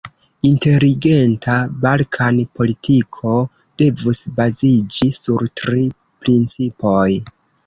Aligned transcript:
Inteligenta 0.49 1.57
Balkan-politiko 1.83 3.35
devus 3.83 4.23
baziĝi 4.41 5.11
sur 5.21 5.47
tri 5.63 5.87
principoj. 6.25 7.07